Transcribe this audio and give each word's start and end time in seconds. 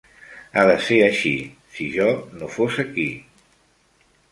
Ha 0.53 0.61
de 0.69 0.77
ser 0.85 0.97
així, 1.07 1.33
si 1.77 1.91
jo 1.97 2.09
no 2.41 2.51
fos 2.57 2.81
aquí. 2.87 3.09